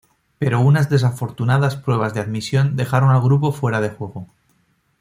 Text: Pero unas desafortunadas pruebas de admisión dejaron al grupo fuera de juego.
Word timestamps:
Pero 0.39 0.61
unas 0.61 0.89
desafortunadas 0.89 1.75
pruebas 1.75 2.15
de 2.15 2.21
admisión 2.21 2.75
dejaron 2.75 3.11
al 3.11 3.21
grupo 3.21 3.51
fuera 3.51 3.81
de 3.81 3.91
juego. 3.91 4.25